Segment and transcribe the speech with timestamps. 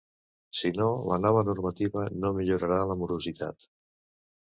[0.61, 3.73] Si no, la nova normativa no millorarà la morositat.